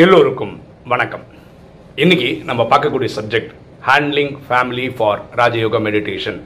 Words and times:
எல்லோருக்கும் 0.00 0.52
வணக்கம். 0.84 1.24
இன்னைக்கு 2.02 2.28
நம்ம 2.44 2.62
பார்க்கக்கூடிய 2.62 3.08
subject 3.16 3.50
handling 3.86 4.30
family 4.46 4.94
for 4.96 5.20
Rajayoga 5.36 5.78
meditation 5.86 6.38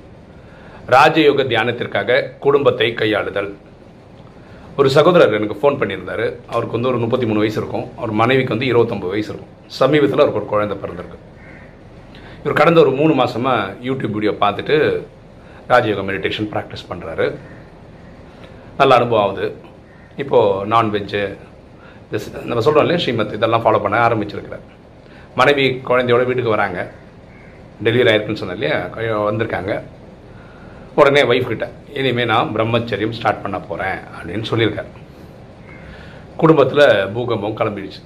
Rajayoga 0.95 1.45
தியானத்திற்காக 1.53 2.39
குடும்பத்தை 2.39 2.95
கையாளுதல். 2.95 3.55
ஒரு 4.77 4.91
சகோதரர் 4.91 5.37
எனக்கு 5.39 5.59
ஃபோன் 5.61 5.79
பண்ணியிருந்தார். 5.83 6.25
அவருக்கு 6.47 6.77
வந்து 6.77 6.89
ஒரு 6.89 6.99
முப்பத்தி 6.99 7.27
மூணு 7.27 7.39
வயசு 7.39 7.61
இருக்கும். 7.61 7.87
அவர் 7.97 8.11
மனைவிக்கு 8.11 8.57
வந்து 8.57 8.73
இருபத்தொம்பது 8.73 9.15
வயசு 9.15 9.31
இருக்கும். 9.33 9.55
சமீபத்தில் 9.67 10.25
அவருக்கு 10.25 10.43
ஒரு 10.43 10.53
குழந்தை 10.55 10.79
பிறந்திருக்கு. 10.83 11.19
இவர் 12.43 12.61
கடந்த 12.63 12.81
ஒரு 12.81 12.91
மூணு 12.91 13.25
மாதமாக 13.25 13.75
யூடியூப் 13.89 14.17
வீடியோ 14.19 14.33
பார்த்துட்டு 14.45 15.07
ராஜயோக 15.69 16.09
மெடிடேஷன் 16.11 16.53
ப்ராக்டிஸ் 16.55 16.89
பண்ணுறாரு 16.93 17.37
நல்ல 18.77 18.95
அனுபவம் 18.95 19.27
ஆகுது. 19.27 19.57
இப்போது 20.17 20.67
நான்வெஜ்ஜு 20.75 21.37
நம்ம 22.11 22.61
சொல்கிறோம் 22.61 22.87
இல்லையா 22.87 22.99
ஸ்ரீமத் 22.99 23.33
இதெல்லாம் 23.33 23.65
ஃபாலோ 23.65 23.83
பண்ண 23.83 24.09
ஆரம்பிச்சிருக்கிறார். 24.09 24.65
மனைவி 25.35 25.81
குழந்தையோட 25.89 26.25
வீட்டுக்கு 26.25 26.49
வராங்க. 26.49 26.91
டெலிவரி 27.85 28.11
ஆயிருக்குன்னு 28.11 28.41
சொன்னேன் 28.43 28.57
இல்லையா? 28.57 28.87
வந்திருக்காங்க. 29.31 29.81
உடனே 30.95 31.23
ஒய்ஃப் 31.23 31.47
கிட்ட 31.47 31.71
இனிமேல் 31.95 32.27
நான் 32.27 32.53
பிரம்மச்சரியம் 32.55 33.11
ஸ்டார்ட் 33.11 33.43
பண்ண 33.43 33.61
போகிறேன் 33.61 33.99
அப்படின்னு 33.99 34.45
சொல்லியிருக்காரு. 34.51 34.91
குடும்பத்தில் 36.37 37.09
பூகம்பம் 37.09 37.57
கிளம்பிடுச்சு. 37.57 38.01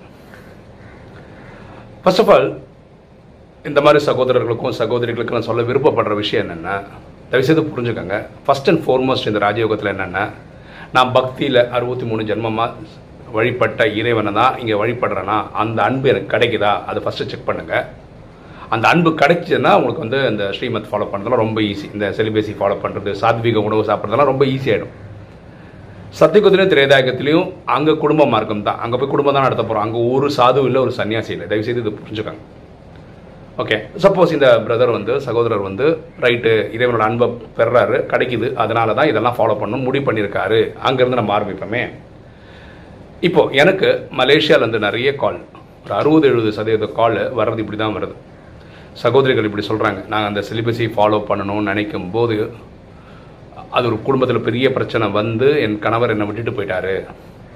ஃபர்ஸ்ட் 2.02 2.20
ஆஃப் 2.20 2.30
ஆல் 2.30 2.60
இந்த 3.64 3.80
மாதிரி 3.80 4.04
சகோதரர்களுக்கும் 4.04 4.74
சகோதரிகளுக்கும் 4.78 5.38
நான் 5.38 5.42
சொல்ல 5.42 5.62
விருப்பப்படுற 5.62 6.14
விஷயம் 6.14 6.48
என்னென்னா 6.48 6.82
தயவுசெய்து 7.30 7.62
புரிஞ்சுக்கோங்க. 7.62 8.26
ஃபர்ஸ்ட் 8.44 8.68
அண்ட் 8.68 8.84
ஃபோர்மோஸ்ட் 8.86 9.26
இந்த 9.26 9.38
ராஜயோகத்தில் 9.38 9.92
என்னென்னா 9.94 10.30
நான் 10.92 11.12
பக்தியில் 11.12 11.68
அறுபத்தி 11.68 12.04
மூணு 12.04 12.22
ஜென்மமாக 12.22 12.72
வழிபட்ட 13.36 13.86
இறைவனை 14.00 14.32
தான் 14.40 14.56
இங்கே 14.62 14.76
வழிபடுறேன்னா 14.82 15.38
அந்த 15.62 15.78
அன்பு 15.88 16.10
எனக்கு 16.12 16.32
கிடைக்குதா? 16.34 16.72
அதை 16.90 17.02
ஃபஸ்ட்டு 17.04 17.28
செக் 17.32 17.48
பண்ணுங்கள் 17.50 17.86
அந்த 18.74 18.84
அன்பு 18.92 19.10
கிடைச்சதுன்னா 19.20 19.70
உங்களுக்கு 19.78 20.04
வந்து 20.06 20.18
இந்த 20.32 20.44
ஸ்ரீமத் 20.56 20.90
ஃபாலோ 20.90 21.06
பண்ணுறதுலாம் 21.12 21.44
ரொம்ப 21.44 21.60
ஈஸி 21.70 21.86
இந்த 21.94 22.08
செலிபேசி 22.18 22.52
ஃபாலோ 22.58 22.76
பண்ணுறது 22.84 23.12
சாத்விக 23.22 23.62
உணவு 23.68 23.88
சாப்பிட்றதுலாம் 23.88 24.30
ரொம்ப 24.32 24.44
ஈஸியாகிடும் 24.54 24.94
சத்தியகுதிரையும் 26.18 26.70
திரேதாயகத்திலையும் 26.70 27.48
அங்கே 27.74 27.92
குடும்ப 28.04 28.22
மார்க்கம் 28.32 28.64
தான். 28.68 28.78
அங்கே 28.84 28.96
போய் 29.00 29.10
குடும்பம் 29.12 29.36
தான் 29.36 29.46
நடத்த 29.46 29.62
போகிறோம் 29.64 29.84
அங்கே 29.86 30.00
ஒரு 30.14 30.28
சாது 30.36 30.62
இல்லை 30.68 30.80
ஒரு 30.86 30.92
சன்னியாசி 30.96 31.30
இல்லை. 31.34 31.46
தயவுசெய்து 31.50 31.82
இது 31.82 31.92
புரிஞ்சுக்காங்க. 31.98 32.42
ஓகே 33.62 33.76
சப்போஸ் 34.04 34.34
இந்த 34.36 34.48
பிரதர் 34.66 34.96
வந்து 34.96 35.14
சகோதரர் 35.26 35.66
வந்து 35.68 35.86
ரைட்டு 36.24 36.52
இறைவனோட 36.76 37.04
அன்பை 37.08 37.26
பெறாரு 37.58 37.98
கிடைக்குது. 38.12 38.48
அதனால 38.64 38.94
தான் 38.98 39.10
இதெல்லாம் 39.10 39.36
ஃபாலோ 39.38 39.56
பண்ணணும் 39.62 39.86
முடிவு 39.88 40.06
பண்ணியிருக்காரு. 40.08 40.60
அங்கேருந்து 40.88 41.20
நம்ம 41.20 41.34
ஆரம்பிப்போமே. 41.38 41.82
இப்போ 43.26 43.40
எனக்கு 43.62 43.88
மலேசியாவிலேருந்து 44.18 44.78
நிறைய 44.84 45.08
கால் 45.22 45.38
ஒரு 45.84 45.92
அறுபது 46.00 46.26
எழுபது 46.28 46.50
சதவீத 46.58 46.86
கால் 46.98 47.16
வர்றது 47.38 47.62
இப்படி 47.62 47.78
தான் 47.80 47.96
வருது. 47.96 48.14
சகோதரிகள் 49.02 49.46
இப்படி 49.48 49.64
சொல்கிறாங்க 49.66 50.00
நாங்கள் 50.12 50.30
அந்த 50.30 50.42
சிலிபஸை 50.48 50.86
ஃபாலோ 50.94 51.18
பண்ணணும்னு 51.30 51.70
நினைக்கும் 51.70 52.06
போது 52.14 52.36
அது 53.76 53.84
ஒரு 53.90 53.98
குடும்பத்தில் 54.06 54.46
பெரிய 54.46 54.66
பிரச்சனை 54.76 55.08
வந்து 55.18 55.48
என் 55.64 55.76
கணவர் 55.84 56.12
என்னை 56.14 56.26
விட்டுட்டு 56.28 56.54
போயிட்டாரு. 56.56 56.94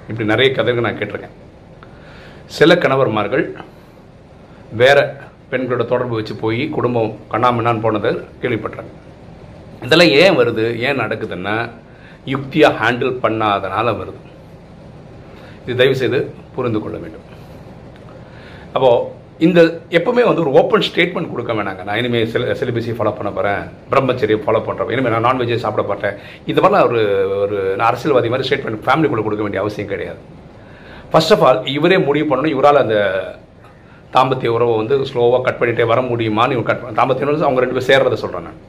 இப்படி 0.09 0.27
நிறைய 0.33 0.49
கதைகள் 0.57 0.87
நான் 0.87 0.99
கேட்டிருக்கேன். 0.99 1.35
சில 2.57 2.77
கணவர்மார்கள் 2.83 3.45
வேற 4.83 4.99
பெண்களோட 5.51 5.83
தொடர்பு 5.93 6.15
வச்சு 6.19 6.35
போய் 6.43 6.61
குடும்பம் 6.77 7.11
கண்ணாமண்ணான்னு 7.33 7.85
போனதை 7.87 8.13
கேள்விப்பட்டேன் 8.43 8.91
இதெல்லாம் 9.87 10.13
ஏன் 10.21 10.37
வருது? 10.41 10.67
ஏன் 10.87 11.01
நடக்குதுன்னா 11.03 11.57
யுக்தியாக 12.35 12.79
ஹேண்டில் 12.83 13.19
பண்ணாதனால 13.25 13.87
வருது. 14.01 14.21
இது 15.65 15.77
தயவு 15.81 15.95
செய்து 16.01 16.19
புரிந்து 16.55 16.79
கொள்ள 16.81 16.97
வேண்டும். 17.03 17.27
அப்போது 18.75 19.23
இந்த 19.45 19.59
எப்பவுமே 19.97 20.23
வந்து 20.27 20.43
ஒரு 20.43 20.51
ஓப்பன் 20.59 20.85
ஸ்டேட்மெண்ட் 20.87 21.31
கொடுக்க 21.31 21.51
வேணாங்க. 21.57 21.81
நான் 21.87 21.99
இனிமேல் 22.01 22.29
சில 22.33 22.53
சிலிபஸை 22.59 22.93
ஃபாலோ 22.97 23.11
பண்ண 23.17 23.29
போகிறேன் 23.37 23.63
பிரம்மச்சரியம் 23.91 24.43
ஃபாலோ 24.45 24.61
பண்ணுறேன் 24.67 24.93
இனிமேல் 24.95 25.13
நான் 25.15 25.25
நான்வெஜ்ஜை 25.27 25.57
சாப்பிட 25.63 25.83
மாட்டேன். 25.89 26.15
இந்த 26.51 26.59
மாதிரிலாம் 26.61 26.87
ஒரு 26.89 27.01
ஒரு 27.45 27.57
நான் 27.77 27.89
அரசியல்வாதி 27.89 28.31
மாதிரி 28.33 28.47
ஸ்டேட்மெண்ட் 28.49 28.85
ஃபேமிலிக்குள்ளே 28.85 29.25
கொடுக்க 29.27 29.45
வேண்டிய 29.45 29.63
அவசியம் 29.63 29.91
கிடையாது. 29.93 30.21
ஃபர்ஸ்ட் 31.13 31.33
ஆஃப் 31.35 31.43
ஆல் 31.47 31.59
இவரே 31.77 31.97
முடிவு 32.07 32.27
பண்ணணும். 32.29 32.53
இவரால் 32.55 32.83
அந்த 32.83 32.97
தாம்பத்திய 34.15 34.49
உறவை 34.57 34.73
வந்து 34.81 34.95
ஸ்லோவாக 35.11 35.43
கட் 35.47 35.59
பண்ணிட்டே 35.61 35.85
வர 35.93 36.01
முடியுமான்னு 36.11 36.55
இவர் 36.57 36.69
கட் 36.69 36.81
பண்ண 36.83 36.97
தாம்பத்திய 37.01 37.27
உறவு 37.27 37.47
அவங்க 37.47 37.63
ரெண்டு 37.63 37.77
பேர் 37.77 37.89
சேர்றதை 37.91 38.19
சொல்கிறேன் 38.23 38.47
நான். 38.49 38.61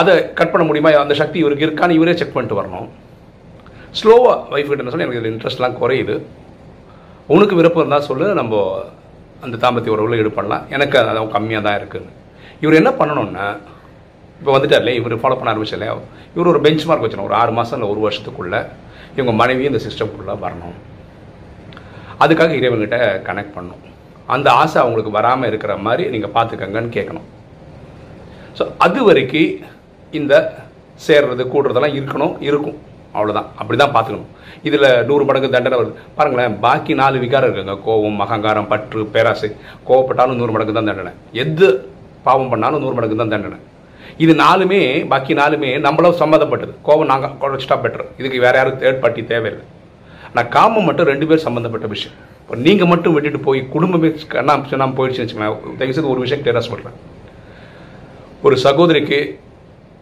அதை 0.00 0.14
கட் 0.38 0.52
பண்ண 0.52 0.64
முடியுமா? 0.68 0.92
அந்த 1.04 1.14
சக்தி 1.22 1.38
இவருக்கு 1.42 1.66
இருக்கான்னு 1.68 1.98
இவரே 1.98 2.14
செக் 2.20 2.34
பண்ணிட்டு 2.36 2.60
வரணும். 2.60 2.88
ஸ்லோவாக 4.00 4.36
ஒய்ஃப் 4.54 4.70
கிட்ட 4.70 4.92
சொன்னால் 4.92 5.06
எனக்கு 5.06 5.20
இதில் 5.20 5.32
இன்ட்ரெஸ்ட்லாம் 5.34 5.78
குறையுது. 5.82 6.14
உனக்கு 7.34 7.54
விருப்பம் 7.58 7.82
இருந்தால் 7.82 8.08
சொல்லு 8.08 8.26
நம்ம 8.40 8.60
அந்த 9.44 9.56
தாம்பத்திய 9.62 9.94
உறவுல 9.94 10.18
ஈடுபடலாம். 10.22 10.64
எனக்கு 10.76 10.96
அது 11.00 11.22
கம்மியாக 11.36 11.64
தான் 11.66 11.78
இருக்குதுன்னு 11.80 12.14
இவர் 12.62 12.78
என்ன 12.80 12.90
பண்ணணும்னா 13.00 13.46
இப்போ 14.40 14.50
வந்துட்டார்ல 14.54 14.92
இவர் 14.98 15.14
ஃபாலோ 15.22 15.36
பண்ண 15.38 15.52
ஆரம்பிச்சல 15.52 15.86
இவர் 16.34 16.50
ஒரு 16.52 16.60
பெஞ்ச் 16.64 16.84
மார்க் 16.88 17.04
வச்சிடணும் 17.04 17.28
ஒரு 17.28 17.36
ஆறு 17.40 17.52
மாதம் 17.58 17.76
இல்லை 17.78 17.88
ஒரு 17.92 18.00
வருஷத்துக்குள்ள 18.06 18.56
இவங்க 19.16 19.32
மனைவி 19.40 19.64
இந்த 19.70 19.80
சிஸ்டம்குள்ளே 19.84 20.34
வரணும். 20.44 20.76
அதுக்காக 22.24 22.54
இறைவன்கிட்ட 22.60 22.98
கனெக்ட் 23.28 23.54
பண்ணணும். 23.56 23.82
அந்த 24.34 24.48
ஆசை 24.60 24.76
அவங்களுக்கு 24.82 25.12
வராமல் 25.18 25.48
இருக்கிற 25.50 25.72
மாதிரி 25.86 26.04
நீங்கள் 26.14 26.34
பார்த்துக்கங்கன்னு 26.36 26.90
கேட்கணும். 26.96 27.26
ஸோ 28.58 28.64
அது 28.86 29.00
வரைக்கும் 29.08 29.52
இந்த 30.20 30.34
சேர்றது 31.06 31.44
கூடுறதெல்லாம் 31.54 31.96
இருக்கணும் 31.98 32.36
இருக்கும். 32.48 32.76
அவ்வளோதான் 33.16 33.48
அப்படி 33.60 33.76
தான் 33.82 33.94
பார்த்துக்கணும். 33.94 34.32
இதில் 34.68 34.88
நூறு 35.08 35.24
மடங்கு 35.28 35.54
தண்டனை 35.54 35.76
வருது. 35.80 35.94
பாருங்களேன் 36.16 36.56
பாக்கி 36.64 36.92
நாலு 37.00 37.16
விகாரம் 37.24 37.48
இருக்குங்க. 37.48 37.76
கோபம் 37.86 38.20
அகங்காரம் 38.24 38.68
பற்று 38.72 39.04
பேராசை. 39.14 39.50
கோவப்பட்டாலும் 39.88 40.38
நூறு 40.40 40.54
மடங்கு 40.56 40.76
தான் 40.78 40.90
தண்டனை. 40.90 41.12
எது 41.44 41.68
பாவம் 42.26 42.52
பண்ணாலும் 42.52 42.82
நூறு 42.84 42.96
மடங்கு 42.98 43.22
தான் 43.22 43.34
தண்டனை. 43.34 43.58
இது 44.24 44.32
நாலுமே 44.44 44.80
பாக்கி 45.12 45.32
நாலுமே 45.40 45.70
நம்மளும் 45.86 46.20
சம்மந்தப்பட்டது. 46.20 46.72
கோபம் 46.88 47.10
நாங்கள் 47.12 47.34
குறைச்சிட்டா 47.42 47.78
பெட்டர் 47.84 48.06
இதுக்கு 48.20 48.44
வேறு 48.44 48.58
யாரும் 48.60 48.78
தேர்ட் 48.82 49.02
பார்ட்டி 49.02 49.24
தேவையில்லை. 49.32 49.64
ஆனால் 50.28 50.48
காமம் 50.54 50.86
மட்டும் 50.88 51.08
ரெண்டு 51.12 51.26
பேர் 51.28 51.44
சம்மந்தப்பட்ட 51.46 51.86
விஷயம். 51.94 52.16
இப்போ 52.40 52.56
நீங்கள் 52.66 52.90
மட்டும் 52.92 53.14
விட்டுட்டு 53.14 53.40
போய் 53.46 53.60
குடும்பமே 53.74 54.08
கண்ணா 54.34 54.54
நான் 54.82 54.96
போயிடுச்சுன்னு 54.98 55.24
வச்சுக்கோங்களேன். 55.24 55.78
தயவுசெய்து 55.80 56.12
ஒரு 56.14 56.22
விஷயம் 56.24 56.42
கிளியராக 56.42 56.64
சொல்கிறேன் 56.70 56.96
ஒரு 58.46 58.56
சகோதரிக்கு 58.64 59.18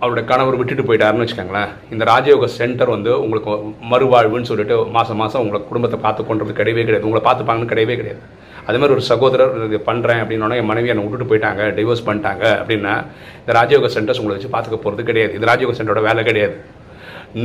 அவருடைய 0.00 0.24
கணவர் 0.30 0.58
விட்டுட்டு 0.60 0.86
போயிட்டாருன்னு 0.88 1.24
வச்சுக்கோங்களேன். 1.24 1.70
இந்த 1.94 2.04
ராஜயோக 2.10 2.46
சென்டர் 2.58 2.94
வந்து 2.94 3.10
உங்களுக்கு 3.24 3.50
மறுவாழ்வுன்னு 3.92 4.50
சொல்லிட்டு 4.50 4.76
மாதம் 4.96 5.20
மாதம் 5.22 5.42
உங்களை 5.42 5.60
குடும்பத்தை 5.70 5.98
பார்த்து 6.06 6.22
கொண்டது 6.30 6.54
கிடையவே 6.60 6.84
கிடையாது. 6.86 7.06
உங்களை 7.08 7.22
பார்த்துப்பாங்கன்னு 7.26 7.72
கிடையவே 7.72 7.96
கிடையாது. 8.00 8.22
அதே 8.68 8.76
மாதிரி 8.80 8.96
ஒரு 8.96 9.04
சகோதரர் 9.10 9.54
இது 9.68 9.78
பண்ணுறேன் 9.88 10.20
அப்படின்னோடனே 10.22 10.58
என் 10.60 10.70
மனைவி 10.70 10.90
என்னை 10.92 11.04
விட்டுட்டு 11.04 11.30
போயிட்டாங்க 11.30 11.62
டிவோர்ஸ் 11.78 12.06
பண்ணிட்டாங்க 12.08 12.44
அப்படின்னா 12.60 12.94
இந்த 13.40 13.52
ராஜயோக 13.58 13.90
சென்டர்ஸ் 13.96 14.20
உங்களை 14.22 14.36
வச்சு 14.36 14.50
பார்த்துக்க 14.54 14.78
போகிறது 14.84 15.08
கிடையாது. 15.10 15.32
இந்த 15.38 15.48
ராஜயோக 15.50 15.74
சென்டரோட 15.78 16.02
வேலை 16.08 16.24
கிடையாது. 16.30 16.56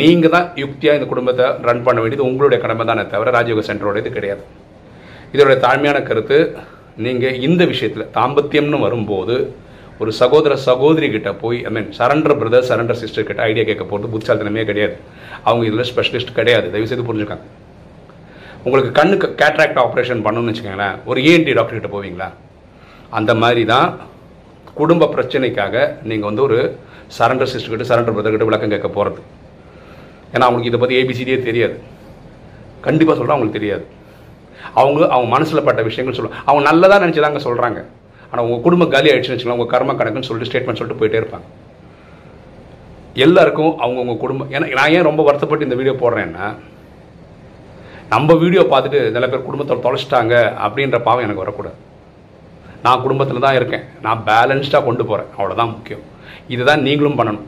நீங்கள் 0.02 0.34
தான் 0.36 0.48
யுக்தியாக 0.64 1.00
இந்த 1.00 1.08
குடும்பத்தை 1.12 1.46
ரன் 1.68 1.86
பண்ண 1.88 2.00
வேண்டியது 2.02 2.28
உங்களுடைய 2.30 2.60
கடமை 2.66 2.84
தானே 2.92 3.04
தவிர 3.14 3.31
ராஜயோக 3.38 3.64
சென்டரோட 3.70 3.98
இது 4.04 4.12
கிடையாது. 4.18 4.44
இதோடைய 5.34 5.58
தாழ்மையான 5.66 5.98
கருத்து 6.10 6.38
நீங்கள் 7.06 7.40
இந்த 7.48 7.64
விஷயத்தில் 7.74 8.10
தாம்பத்தியம்னு 8.20 8.80
வரும்போது 8.86 9.36
ஒரு 10.04 10.12
சகோதர 10.20 10.54
சகோதரி 10.68 11.08
கிட்ட 11.14 11.30
போய் 11.42 11.58
I 11.70 11.72
mean 11.78 11.90
surrender 11.98 12.36
brother 12.42 12.68
surrender 12.70 13.00
sister 13.02 13.26
கிட்ட 13.30 13.42
ஐடியா 13.48 13.64
கேட்க 13.70 13.84
போகிறது 13.90 14.12
புத்திசாலித்தனமே 14.14 14.64
கிடையாது. 14.70 14.96
அவங்க 15.48 15.64
இதில் 15.70 15.88
ஸ்பெஷலிஸ்ட் 15.92 16.38
கிடையாது. 16.38 16.68
தயவு 16.74 16.90
செய்து 16.92 17.08
புரிஞ்சுக்காங்க. 17.10 17.46
உங்களுக்கு 18.66 18.92
கண்ணுக்கு 19.00 19.28
கேட்ராக்ட் 19.42 19.82
ஆப்ரேஷன் 19.86 20.24
பண்ணணும்னு 20.26 20.52
வச்சுக்கோங்களேன். 20.52 20.96
ஒரு 21.10 21.20
ஏஎன்டி 21.32 21.54
டாக்டர் 21.60 21.78
கிட்ட 21.80 21.92
போவீங்களா? 21.96 22.30
அந்த 23.20 23.32
மாதிரி 23.44 23.66
தான் 23.74 23.88
குடும்ப 24.80 25.10
பிரச்சனைக்காக 25.18 25.76
நீங்கள் 26.10 26.30
வந்து 26.30 26.46
ஒரு 26.48 26.58
சரண்டர் 27.20 27.52
சிஸ்டர் 27.54 27.74
கிட்ட 27.76 27.88
சரண்டர் 27.92 28.16
பிரதர் 28.18 28.36
கிட்ட 28.36 28.50
விளக்கம் 28.50 28.74
கேட்க 28.76 28.90
போகிறது 28.98 29.22
ஏன்னா 30.34 30.46
அவங்களுக்கு 30.48 30.72
இதை 30.72 30.81
பற்றி 30.81 30.98
ஏபிசிடியே 31.02 31.38
தெரியாது. 31.50 31.78
கண்டிப்பாக 32.88 33.16
சொல்கிறேன் 33.18 33.38
அவங்களுக்கு 33.38 33.60
தெரியாது. 33.60 33.86
அவங்க 34.81 35.00
அவங்க 35.13 35.30
மனசில் 35.36 35.66
பட்ட 35.69 35.81
விஷயங்கள் 35.88 36.18
சொல்லுவாங்க. 36.18 36.44
அவங்க 36.50 36.63
நல்லதாக 36.72 37.04
நினச்சி 37.06 37.22
தாங்க 37.25 37.42
சொல்கிறாங்க 37.50 37.80
ஆனால் 38.30 38.46
உங்கள் 38.46 38.64
குடும்பம் 38.66 38.94
காலி 38.94 39.10
ஆயிடுச்சுன்னு 39.12 39.36
வச்சுக்கலாம் 39.36 39.60
உங்கள் 39.60 39.74
கர்ம 39.74 39.96
கணக்குன்னு 40.00 40.28
சொல்லிட்டு 40.30 40.50
ஸ்டேட்மெண்ட் 40.50 40.80
சொல்லிட்டு 40.80 41.02
போயிட்டே 41.02 41.22
இருப்பாங்க. 41.22 41.48
எல்லாருக்கும் 43.26 43.72
அவங்கவுங்க 43.84 44.16
குடும்பம் 44.24 44.52
ஏன்னா 44.56 44.68
நான் 44.80 44.94
ஏன் 44.98 45.08
ரொம்ப 45.10 45.22
வருத்தப்பட்டு 45.28 45.68
இந்த 45.68 45.78
வீடியோ 45.80 45.96
போடுறேன்னா 46.02 46.48
நம்ம 48.14 48.36
வீடியோ 48.44 48.62
பார்த்துட்டு 48.74 49.00
சில 49.16 49.28
பேர் 49.31 49.48
குடும்பத்தை 49.48 49.76
தொலைச்சிட்டாங்க 49.86 50.36
அப்படின்ற 50.66 51.00
பாவம் 51.08 51.26
எனக்கு 51.26 51.44
வரக்கூடாது. 51.44 51.78
நான் 52.86 53.04
குடும்பத்தில் 53.06 53.46
தான் 53.46 53.58
இருக்கேன். 53.60 53.84
நான் 54.06 54.22
பேலன்ஸ்டாக 54.30 54.88
கொண்டு 54.88 55.04
போகிறேன் 55.10 55.31
அவ்வளோதான் 55.38 55.74
முக்கியம். 55.76 56.04
இதுதான் 56.54 56.86
நீங்களும் 56.88 57.20
பண்ணணும். 57.20 57.48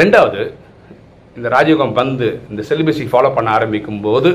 ரெண்டாவது 0.00 0.40
இந்த 1.38 1.48
ராஜயோகம் 1.56 1.94
வந்து 2.00 2.26
இந்த 2.50 2.62
செலிபஸை 2.68 3.06
ஃபாலோ 3.12 3.30
பண்ண 3.36 3.48
ஆரம்பிக்கும் 3.56 4.02
போது 4.06 4.30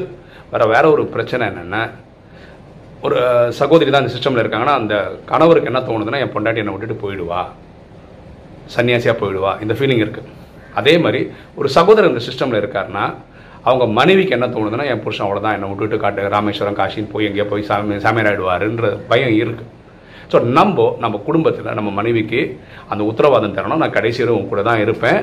வர 0.53 0.65
வேற 0.73 0.85
ஒரு 0.95 1.03
பிரச்சனை 1.13 1.43
என்னென்னா 1.51 1.81
ஒரு 3.05 3.17
சகோதரி 3.59 3.89
தான் 3.91 4.03
இந்த 4.03 4.13
சிஸ்டமில் 4.15 4.43
இருக்காங்கன்னா 4.43 4.75
அந்த 4.81 4.95
கணவருக்கு 5.31 5.71
என்ன 5.71 5.81
தோணுதுன்னா 5.89 6.21
என் 6.23 6.33
பொண்டாட்டி 6.35 6.61
என்னை 6.63 6.73
விட்டுட்டு 6.75 6.97
போயிடுவா. 7.03 7.41
சன்னியாசியாக 8.75 9.17
போயிடுவா. 9.21 9.51
இந்த 9.63 9.73
ஃபீலிங் 9.77 10.03
இருக்குது 10.05 10.31
அதே 10.79 10.93
மாதிரி 11.03 11.21
ஒரு 11.59 11.67
சகோதரர் 11.77 12.11
இந்த 12.11 12.23
சிஸ்டமில் 12.27 12.61
இருக்காருன்னா 12.61 13.05
அவங்க 13.69 13.85
மனைவிக்கு 13.99 14.35
என்ன 14.37 14.47
தோணுதுன்னா 14.55 14.85
என் 14.93 15.03
புருஷன் 15.03 15.25
அவ்வளோதான் 15.25 15.55
என்னை 15.57 15.69
விட்டுட்டு 15.69 15.97
காட்டு 16.03 16.33
ராமேஸ்வரம் 16.35 16.79
காசின்னு 16.79 17.11
போய் 17.13 17.27
எங்கேயோ 17.29 17.45
போய் 17.51 17.67
சாமி 17.69 17.95
சாமியார் 18.05 18.29
ஆகிடுவாருன்ற 18.31 18.89
பயம் 19.11 19.35
இருக்குது 19.43 19.71
ஸோ 20.31 20.37
நம்ம 20.57 20.85
நம்ம 21.03 21.15
குடும்பத்தில் 21.27 21.77
நம்ம 21.79 21.89
மனைவிக்கு 21.99 22.41
அந்த 22.91 23.01
உத்தரவாதம் 23.11 23.57
தரணும். 23.57 23.81
நான் 23.83 23.97
கடைசி 23.97 24.21
வரை 24.23 24.33
உங்க 24.37 24.49
கூட 24.51 24.61
தான் 24.69 24.81
இருப்பேன். 24.85 25.19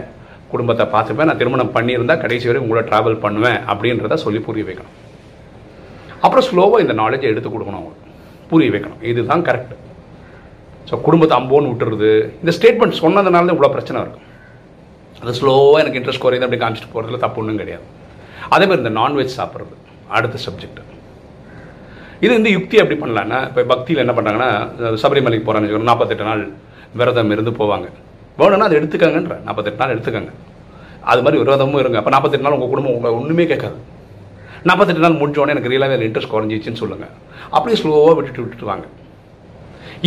குடும்பத்தை 0.53 0.85
பார்த்துப்பேன். 0.95 1.29
நான் 1.31 1.41
திருமணம் 1.41 1.75
பண்ணியிருந்தால் 1.77 2.23
கடைசி 2.25 2.47
வரை 2.49 2.61
உங்களோட 2.65 2.83
ட்ராவல் 2.91 3.23
பண்ணுவேன் 3.25 3.59
அப்படின்றத 3.73 4.19
சொல்லி 4.25 4.41
புரிய 4.49 4.65
வைக்கணும். 4.69 4.95
அப்புறம் 6.27 6.47
ஸ்லோவாக 6.49 6.85
இந்த 6.85 6.95
நாலேஜை 7.03 7.29
எடுத்து 7.33 7.51
கொடுக்கணும் 7.55 7.81
அவங்களுக்கு 7.81 8.11
புரிய 8.51 8.71
வைக்கணும். 8.75 9.03
இதுதான் 9.11 9.45
கரெக்ட் 9.49 9.75
ஸோ 10.89 10.95
குடும்பத்தை 11.07 11.35
அம்போன்னு 11.41 11.71
விட்டுறது. 11.73 12.11
இந்த 12.43 12.53
ஸ்டேட்மெண்ட் 12.57 13.01
சொன்னதுனால 13.03 13.47
தான் 13.49 13.57
இவ்வளோ 13.57 13.71
பிரச்சனை 13.77 13.99
இருக்கும். 14.05 14.27
அது 15.23 15.33
ஸ்லோவாக 15.41 15.83
எனக்கு 15.83 15.99
இன்ட்ரெஸ்ட் 16.01 16.25
குறையுது 16.25 16.47
அப்படி 16.47 16.61
காமிச்சிட்டு 16.63 16.93
போகிறதுல 16.95 17.21
தப்பு 17.25 17.41
ஒன்றும் 17.43 17.61
கிடையாது. 17.63 17.85
அதேமாதிரி 18.55 18.83
இந்த 18.85 18.93
நான்வெஜ் 19.01 19.37
சாப்பிட்றது. 19.41 19.75
அடுத்த 20.17 20.39
சப்ஜெக்ட் 20.47 20.81
இது 22.25 22.33
இந்த 22.41 22.51
யுக்தி 22.57 22.77
அப்படி 22.81 22.97
பண்ணலான்னா 23.03 23.39
இப்போ 23.51 23.63
பக்தியில் 23.71 24.03
என்ன 24.05 24.13
பண்ணுறாங்கன்னா 24.17 24.51
சபரிமலைக்கு 25.05 25.47
போகிறாங்க 25.47 25.79
நாற்பத்தெட்டு 25.91 26.27
நாள் 26.31 26.43
விரதம் 27.01 27.33
இருந்து 27.35 27.53
போவாங்க. 27.61 27.87
வேணும்னா 28.41 28.67
அதை 28.69 28.77
எடுத்துக்கங்கன்ற. 28.81 29.37
நாற்பத்தெட்டு 29.47 29.81
நாள் 29.83 29.95
எடுத்துக்கங்க. 29.95 30.33
அது 31.13 31.23
மாதிரி 31.25 31.41
விரதமும் 31.43 31.81
இருங்க. 31.83 31.99
அப்போ 32.01 32.13
நாற்பத்தெட்டு 32.15 32.47
நாள் 32.47 32.57
உங்கள் 32.57 32.73
குடும்பம் 32.73 32.95
உங்களை 32.97 33.13
ஒன்றுமே 33.21 33.47
கேட்காது. 33.53 33.79
நாற்பத்தெட்டு 34.69 35.05
நாள் 35.05 35.21
முடிஞ்சோடனே 35.21 35.55
எனக்கு 35.55 35.73
ரியலாகவே 35.73 35.97
அதில் 35.97 36.09
இன்ட்ரெஸ்ட் 36.09 36.35
குறைஞ்சிச்சின்னு 36.35 36.83
சொல்லுங்கள் 36.83 37.15
அப்படியே 37.57 37.77
ஸ்லோவாக 37.83 38.15
விட்டுட்டு 38.19 38.43
விட்டுட்டு 38.43 38.69
வாங்க. 38.73 38.87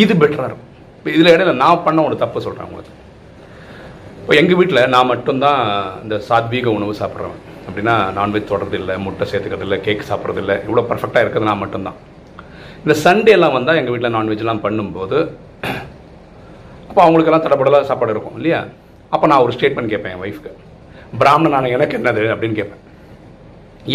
இது 0.04 0.14
பெட்டராக 0.22 0.48
இருக்கும். 0.50 0.70
இப்போ 0.98 1.10
இதில் 1.16 1.34
இடையில 1.34 1.54
நான் 1.64 1.84
பண்ண 1.88 2.00
ஒரு 2.10 2.16
தப்பு 2.24 2.44
சொல்கிறேன் 2.46 2.68
உங்களுக்கு. 2.70 2.94
இப்போ 4.22 4.34
எங்கள் 4.42 4.58
வீட்டில் 4.60 4.82
நான் 4.94 5.10
மட்டும்தான் 5.14 5.60
இந்த 6.04 6.16
சாத்வீக 6.30 6.70
உணவு 6.78 6.94
சாப்பிட்றேன் 7.02 7.36
அப்படின்னா 7.68 7.96
நான்வெஜ் 8.18 8.52
தொடர்றது 8.52 8.78
இல்லை 8.82 8.96
முட்டை 9.06 9.26
சேர்த்துக்கிறது 9.32 9.66
இல்லை 9.68 9.78
கேக் 9.88 10.10
சாப்பிட்றது 10.10 10.42
இல்லை 10.44 10.56
இவ்வளோ 10.68 10.84
பர்ஃபெக்டாக 10.92 11.24
இருக்கிறது 11.26 11.50
நான் 11.52 11.64
மட்டும்தான். 11.64 11.98
இந்த 12.84 12.96
சண்டேலாம் 13.06 13.56
வந்தால் 13.58 13.80
எங்கள் 13.82 13.94
வீட்டில் 13.96 14.16
நான்வெஜ்லாம் 14.18 14.64
பண்ணும்போது 14.66 15.20
அப்போ 16.90 17.02
அவங்களுக்கெல்லாம் 17.06 17.46
தடப்படலாம் 17.46 17.88
சாப்பாடு 17.92 18.14
இருக்கும் 18.16 18.38
இல்லையா? 18.40 18.60
அப்போ 19.14 19.26
நான் 19.32 19.44
ஒரு 19.46 19.54
ஸ்டேட்மெண்ட் 19.56 19.92
கேட்பேன் 19.94 20.14
என் 20.16 20.24
ஒய்ஃப்க்கு 20.26 20.52
பிராமணனான 21.22 21.70
எனக்கு 21.76 21.98
என்னது? 22.00 22.24
அப்படின்னு 22.34 22.58
கேட்பேன். 22.60 22.82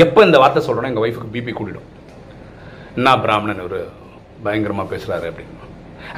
எப்போ 0.05 0.21
இந்த 0.27 0.39
வார்த்தை 0.43 0.61
சொல்கிறேன்னா 0.67 0.91
எங்கள் 0.93 1.05
ஒய்ஃபுக்கு 1.05 1.33
பிபி 1.37 1.53
கூட்டிடும் 1.59 1.89
என்ன 2.99 3.15
பிராமணன் 3.25 3.63
ஒரு 3.69 3.79
பயங்கரமாக 4.45 4.87
பேசுகிறாரு 4.93 5.27
அப்படின்னு. 5.31 5.57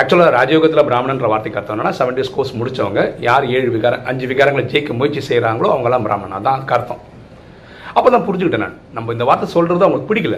ஆக்சுவலாக 0.00 0.32
ராஜயோகத்தில் 0.38 0.86
பிராமணன்ற 0.88 1.28
வார்த்தைக்கு 1.32 1.58
அர்த்தம்னா 1.60 1.92
செவன் 1.98 2.16
டேஸ் 2.18 2.32
கோர்ஸ் 2.34 2.52
முடித்தவங்க 2.60 3.02
யார் 3.28 3.44
ஏழு 3.56 3.70
விகாரம் 3.76 4.04
அஞ்சு 4.10 4.26
விகாரங்களை 4.30 4.64
ஜெயிக்க 4.72 4.98
முயற்சி 4.98 5.22
செய்கிறாங்களோ 5.28 5.70
அவங்களாம் 5.74 6.06
பிராமணன். 6.06 6.36
அதான் 6.38 6.66
அர்த்தம் 6.76 7.02
அப்போ 7.96 8.08
தான் 8.14 8.26
புரிஞ்சுக்கிட்டேன் 8.26 8.64
நான். 8.66 8.76
நம்ம 8.96 9.12
இந்த 9.16 9.24
வார்த்தை 9.30 9.48
சொல்கிறது 9.54 9.86
அவங்களுக்கு 9.86 10.10
பிடிக்கல. 10.12 10.36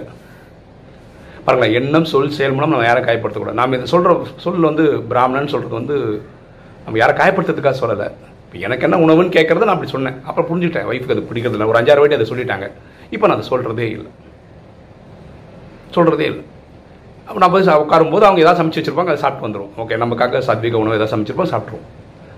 பாருங்களேன் 1.46 1.76
எண்ணம் 1.78 2.08
சொல் 2.12 2.34
செயல் 2.38 2.54
மூலம் 2.56 2.72
நம்ம 2.74 2.86
யாரை 2.88 3.02
காயப்படுத்தக்கூடாது 3.06 3.60
நாம் 3.60 3.76
இதை 3.78 3.86
சொல்கிற 3.94 4.12
சொல் 4.44 4.68
வந்து 4.70 4.84
பிராமணன் 5.10 5.52
சொல்கிறது 5.54 5.76
வந்து 5.80 5.96
நம்ம 6.86 6.98
யாரை 7.02 7.14
காயப்படுத்துறதுக்காக 7.20 7.76
சொல்லலை. 7.82 8.08
இப்போ 8.46 8.58
எனக்கு 8.66 8.86
என்ன 8.88 8.98
உணவுன்னு 9.04 9.36
கேட்குறத 9.36 9.66
நான் 9.68 9.76
அப்படி 9.76 9.94
சொன்னேன். 9.96 10.18
அப்புறம் 10.28 10.48
புரிஞ்சுட்டேன் 10.50 10.88
ஒய்ஃபுக்கு 10.90 11.16
அது 11.16 11.28
பிடிக்கிறது 11.30 11.56
இல்லை 11.58 11.68
ஒரு 11.72 11.80
அஞ்சாறு 11.80 12.02
வாட்டி 12.02 12.18
அதை 12.18 12.28
சொல்லிட்டாங்க. 12.32 12.68
இப்போ 13.14 13.24
நான் 13.26 13.36
அதை 13.36 13.46
சொல்கிறதே 13.52 13.86
இல்லை. 13.96 14.10
சொல்கிறதே 15.96 16.26
இல்லை. 16.32 16.44
அப்போ 17.26 17.38
நம்ம 17.42 17.54
போய் 17.54 17.68
உட்காரும்போது 17.82 18.24
அவங்க 18.28 18.40
ஏதாவது 18.44 18.60
சமைச்சு 18.60 18.80
வச்சுருப்பாங்க 18.80 19.12
அதை 19.12 19.20
சாப்பிட்டு 19.24 19.46
வந்துடும் 19.46 19.72
ஓகே 19.82 19.98
நமக்காக 20.02 20.42
சாத்விக 20.48 20.80
உணவு 20.82 20.96
எதாவது 20.98 21.14
சமைச்சிருப்போம் 21.14 21.52
சாப்பிட்ருவோம் 21.52 21.90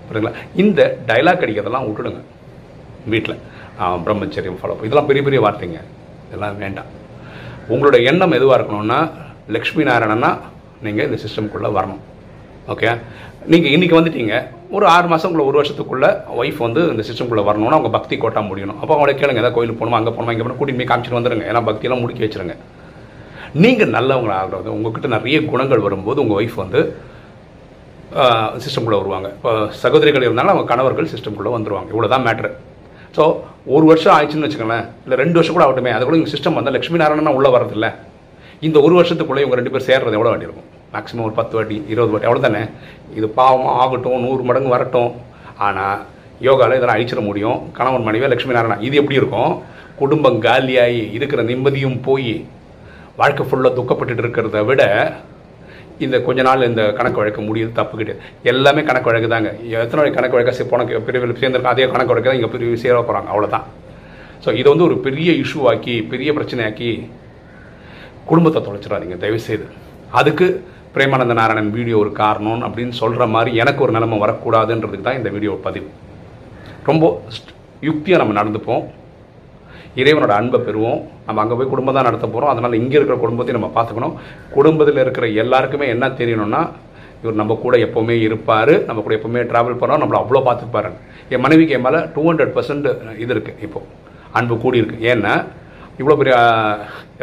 புரியுங்களா 0.09 0.33
இந்த 0.63 0.81
டைலாக் 1.07 1.43
அடிக்கிறதெல்லாம் 1.45 1.87
விட்டுடுங்க. 1.87 2.21
வீட்டில் 3.13 3.39
பிரம்மச்சரியம் 4.05 4.59
ஃபாலோ 4.59 4.75
இதெல்லாம் 4.87 5.09
பெரிய 5.09 5.23
பெரிய 5.25 5.39
வார்த்தைங்க. 5.45 5.79
இதெல்லாம் 6.27 6.55
வேண்டாம். 6.63 6.91
உங்களோட 7.73 7.97
எண்ணம் 8.11 8.35
எதுவாக 8.37 8.57
இருக்கணும்னா 8.59 8.99
லக்ஷ்மி 9.55 9.83
நாராயணன்னா 9.89 10.31
நீங்கள் 10.85 11.05
இந்த 11.07 11.17
சிஸ்டம்குள்ளே 11.23 11.69
வரணும். 11.77 12.01
ஓகே 12.73 12.87
நீங்கள் 13.51 13.73
இன்றைக்கி 13.75 13.95
வந்துட்டீங்க. 13.97 14.37
ஒரு 14.75 14.85
ஆறு 14.93 15.07
மாதம் 15.11 15.35
ஒரு 15.49 15.57
வருஷத்துக்குள்ளே 15.59 16.09
ஒய்ஃப் 16.39 16.57
வந்து 16.65 16.81
இந்த 16.93 17.03
சிஸ்டம்குள்ளே 17.09 17.43
வரணும்னா 17.49 17.77
அவங்க 17.77 17.91
பக்தி 17.97 18.15
கோட்டா 18.23 18.41
முடியணும். 18.47 18.79
அப்போ 18.79 18.93
அவங்கள 18.95 19.11
கேளுங்க 19.19 19.41
ஏதாவது 19.41 19.55
கோயிலுக்கு 19.57 19.79
போகணுமா 19.81 19.99
அங்கே 19.99 20.11
போகணுமா 20.15 20.33
இங்கே 20.33 20.43
போகணும் 20.45 20.59
கூட்டிட்டு 20.59 20.81
போய் 20.81 20.89
காமிச்சிட்டு 20.89 21.17
வந்துடுங்க 21.19 21.45
ஏன்னா 21.51 21.61
பக்தியெல்லாம் 21.69 22.03
முடிக்க 22.03 22.21
வச்சுருங்க. 22.25 22.55
நீங்கள் 23.63 23.93
நல்லவங்க 23.97 24.33
ஆகிறது 24.39 24.69
உங்ககிட்ட 24.77 25.09
நிறைய 25.15 25.37
குணங்கள் 25.51 25.85
வரும்போது 25.85 26.21
உங்கள் 26.23 26.37
ஒய்ஃப் 26.39 26.57
வந்து 26.63 26.79
சிஸ்டம்குள்ளே 28.65 28.99
வருவாங்க. 29.01 29.29
இப்போ 29.37 29.51
சகோதரிகள் 29.83 30.27
இருந்தாலும் 30.27 30.53
அவங்க 30.53 30.67
கணவர்கள் 30.73 31.11
சிஸ்டம்குள்ளே 31.13 31.53
வந்துடுவாங்க 31.57 31.89
இவ்வளோ 31.95 32.09
தான் 32.15 32.25
மேட்ரு 32.27 32.51
ஸோ 33.17 33.23
ஒரு 33.75 33.85
வருஷம் 33.91 34.15
ஆயிடுச்சுன்னு 34.15 34.47
வச்சுக்கோங்களேன். 34.47 34.87
இல்லை 35.05 35.17
ரெண்டு 35.23 35.37
வருஷம் 35.39 35.55
கூட 35.57 35.65
ஆகட்டுமே. 35.67 35.93
அது 35.97 36.05
கூட 36.09 36.17
இங்கே 36.19 36.33
சிஸ்டம் 36.35 36.57
வந்தால் 36.59 36.75
லட்சுமி 36.77 36.99
நாராயணனா 37.03 37.37
உள்ளே 37.37 37.51
வரதில்லை 37.57 37.91
இந்த 38.67 38.77
ஒரு 38.87 38.95
வருஷத்துக்குள்ளே 38.99 39.43
இவங்க 39.45 39.59
ரெண்டு 39.61 39.73
பேர் 39.75 39.89
சேர்றது 39.91 40.17
எவ்வளோ 40.19 40.33
வேண்டியிருக்கும்? 40.33 40.69
மேக்ஸிமம் 40.97 41.27
ஒரு 41.29 41.35
பத்து 41.39 41.55
வாட்டி 41.57 41.77
இருபது 41.93 42.11
வாட்டி 42.13 42.29
அவ்வளோ 42.29 42.43
தானே 42.47 42.63
இது 43.17 43.29
பாவமாக 43.39 43.79
ஆகட்டும் 43.83 44.23
நூறு 44.25 44.43
மடங்கு 44.49 44.75
வரட்டும். 44.75 45.11
ஆனால் 45.67 45.97
யோகாவில் 46.47 46.77
இதெல்லாம் 46.77 46.97
அழிச்சிட 46.97 47.21
முடியும். 47.29 47.59
கணவன் 47.77 48.05
மனைவியாக 48.07 48.31
லட்சுமி 48.33 48.55
நாராயணா 48.57 48.77
இது 48.87 48.99
எப்படி 49.01 49.19
இருக்கும்? 49.21 49.51
குடும்பம் 50.01 50.37
காலியாகி 50.45 51.03
இருக்கிற 51.17 51.41
நிம்மதியும் 51.49 51.97
போய் 52.07 52.33
வாழ்க்கை 53.19 53.43
ஃபுல்லாக 53.49 53.75
துக்கப்பட்டுட்டு 53.77 54.23
இருக்கிறத 54.23 54.59
விட 54.69 54.83
இந்த 56.05 56.15
கொஞ்ச 56.25 56.39
நாள் 56.47 56.67
இந்த 56.69 56.83
கணக்கு 56.97 57.19
வழக்கு 57.21 57.41
முடியுது 57.45 57.71
தப்பு 57.79 57.95
கிடையாது 57.99 58.21
எல்லாமே 58.51 58.81
கணக்கு 58.89 59.09
வழக்கு 59.09 59.29
தாங்க. 59.33 59.51
எத்தனை 59.83 59.99
வழக்கு 60.01 60.17
கணக்கு 60.19 60.37
வழக்காக 60.37 60.65
போன 60.71 60.83
பிரிவில் 61.07 61.39
சேர்ந்துருக்கோம் 61.39 61.73
அதே 61.75 61.87
கணக்கு 61.93 62.13
வழக்கு 62.13 62.29
தான் 62.29 62.39
இங்கே 62.39 62.51
பிரிவு 62.55 62.81
சேர 62.83 62.97
போகிறாங்க 62.99 63.29
அவ்வளோதான் 63.33 63.65
ஸோ 64.43 64.49
இதை 64.59 64.67
வந்து 64.73 64.87
ஒரு 64.89 64.97
பெரிய 65.07 65.29
இஷ்யூ 65.43 65.61
ஆக்கி 65.71 65.95
பெரிய 66.11 66.29
பிரச்சனையாக்கி 66.37 66.91
குடும்பத்தை 68.29 68.59
தொலைச்சிடாதீங்க 68.67 69.17
தயவுசெய்து. 69.23 69.65
அதுக்கு 70.19 70.47
பிரேமானந்த 70.95 71.33
நாராயணன் 71.39 71.71
வீடியோ 71.77 71.97
ஒரு 72.03 72.11
காரணம் 72.21 72.61
அப்படின்னு 72.67 72.93
சொல்கிற 73.01 73.23
மாதிரி 73.35 73.51
எனக்கு 73.61 73.83
ஒரு 73.85 73.93
நிலைமை 73.97 74.17
வரக்கூடாதுன்றதுக்கு 74.23 75.07
தான் 75.07 75.19
இந்த 75.19 75.29
வீடியோ 75.35 75.53
பதிவு. 75.65 75.89
ரொம்ப 76.89 77.05
யுக்தியாக 77.87 78.21
நம்ம 78.21 78.35
நடந்துப்போம். 78.39 78.83
இறைவனோட 80.01 80.33
அன்பை 80.39 80.59
பெறுவோம். 80.65 80.99
நம்ம 81.27 81.41
அங்கே 81.43 81.55
போய் 81.59 81.71
குடும்பம் 81.71 81.97
தான் 81.97 82.07
நடத்த 82.07 82.25
போகிறோம் 82.27 82.51
அதனால் 82.53 82.79
இங்கே 82.81 82.97
இருக்கிற 82.97 83.15
குடும்பத்தையும் 83.23 83.59
நம்ம 83.59 83.71
பார்த்துக்கணும். 83.77 84.15
குடும்பத்தில் 84.55 85.01
இருக்கிற 85.03 85.27
எல்லாருக்குமே 85.43 85.87
என்ன 85.93 86.07
தெரியணும்னா 86.19 86.61
இவர் 87.21 87.39
நம்ம 87.41 87.53
கூட 87.63 87.75
எப்போவுமே 87.85 88.15
இருப்பார். 88.27 88.73
நம்ம 88.87 89.01
கூட 89.05 89.13
எப்போவுமே 89.17 89.41
ட்ராவல் 89.51 89.79
பண்ணோம் 89.81 90.01
நம்மளை 90.03 90.19
அவ்வளோ 90.23 90.41
பார்த்துப்பாரு. 90.49 90.91
என் 91.33 91.43
மனைவிக்கு 91.45 91.75
என் 91.77 91.85
மேலே 91.87 92.01
டூ 92.15 92.23
ஹண்ட்ரட் 92.29 92.53
பர்சன்ட் 92.57 92.87
இது 93.23 93.31
இருக்குது 93.35 93.63
இப்போது 93.67 93.87
அன்பு 94.39 94.55
கூடி 94.63 94.81
இருக்கு. 94.81 94.99
ஏன்னா 95.13 95.33
இவ்வளோ 96.01 96.17
பெரிய 96.21 96.35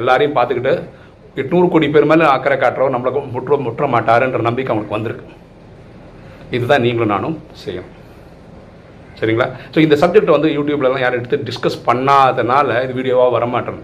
எல்லாரையும் 0.00 0.36
பார்த்துக்கிட்டு 0.38 0.74
எட்நூறு 1.36 1.68
கோடி 1.68 1.88
பேர் 1.88 2.04
மேலே 2.04 2.24
அக்கறை 2.24 2.58
காட்டுறோம் 2.58 2.94
நம்மளை 2.94 3.30
முற்ற 3.30 3.56
முற்ற 3.56 3.86
மாட்டாருன்ற 3.86 4.40
நம்பிக்கை 4.40 4.76
அவனுக்கு 4.76 4.94
வந்திருக்கு. 4.94 5.26
இதுதான் 6.50 6.80
நீங்களும் 6.80 7.08
நானும் 7.08 7.42
செய்யணும். 7.66 7.92
சரிங்களா? 9.20 9.50
ஸோ 9.72 9.78
இந்த 9.78 9.94
சப்ஜெக்ட் 9.94 10.24
வந்து 10.24 10.48
யூடியூப்லலாம் 10.48 11.00
யாரும் 11.00 11.24
எடுத்து 11.24 11.52
டிஸ்கஸ் 11.52 11.88
பண்ணாதனால 11.88 12.82
இது 12.84 12.92
வீடியோவாக 12.92 13.38
வரமாட்டேன். 13.38 13.80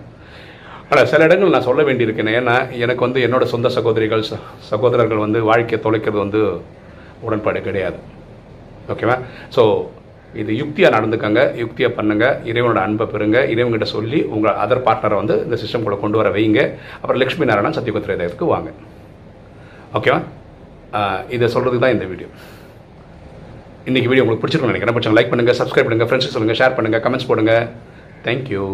ஆனால் 0.90 1.07
சில 1.07 1.25
இடங்கள் 1.25 1.50
நான் 1.50 1.62
சொல்ல 1.62 1.83
வேண்டியிருக்கேன். 1.83 2.42
ஏன்னா 2.42 2.78
எனக்கு 2.78 3.00
வந்து 3.00 3.26
என்னோட 3.26 3.42
சொந்த 3.42 3.69
சகோதரிகள் 3.69 4.21
ச- 4.21 4.38
சகோதரர்கள் 4.59 5.16
வந்து 5.16 5.42
வாழ்க்கையை 5.42 5.90
தொலைக்கிறது 5.90 6.19
வந்து 6.19 6.61
உடன்பாடு 7.21 7.62
கிடையாது. 7.62 7.97
ஓகேவா 8.88 9.19
ஸோ 9.57 9.87
இது 10.40 10.50
யுக்தியாக 10.60 10.94
நடந்துக்கங்க 10.96 11.40
யுக்தியாக 11.60 11.92
பண்ணுங்க 11.99 12.25
இறைவனோட 12.50 12.80
அன்பை 12.87 13.06
பெறுங்க 13.12 13.38
இறைவன்கிட்ட 13.52 13.88
சொல்லி 13.96 14.18
உங்கள் 14.34 14.58
அதர் 14.64 14.84
பார்ட்னரை 14.87 15.16
வந்து 15.22 15.37
இந்த 15.46 15.56
சிஸ்டம் 15.62 15.87
கூட 15.87 15.96
கொண்டு 16.02 16.18
வர 16.20 16.30
வைங்க. 16.37 16.60
அப்புறம் 17.00 17.20
லக்ஷ்மி 17.22 17.49
நாராயணன் 17.50 17.76
சத்தியகுத்திரேதயத்துக்கு 17.78 18.52
வாங்க. 18.54 18.70
ஓகேவா 19.99 20.20
இதை 21.37 21.46
சொல்கிறதுக்கு 21.54 21.84
தான் 21.84 21.96
இந்த 21.96 22.06
வீடியோ 22.12 22.28
இன்னைக்கு 23.88 24.08
வீடியோ 24.10 24.25
உங்களுக்கு 24.25 24.42
பிடிச்சிருக்கும் 24.42 24.72
நினைக்கிறேன். 24.72 24.96
பிடிச்சவங்க 24.96 25.18
லைக் 25.18 25.32
பண்ணுங்கள் 25.32 25.58
சப்ஸ்கிரைப் 25.60 25.88
பண்ணுங்கள் 25.88 26.10
ஃப்ரெண்ட்ஸ் 26.10 26.34
சொல்லுங்கள் 26.37 26.60
ஷேர் 26.60 26.76
பண்ணுங்கள் 26.78 27.02
கமெண்ட்ஸ் 27.06 27.28
போடுங்க. 27.30 27.54
தேங்க்யூ 28.26 28.64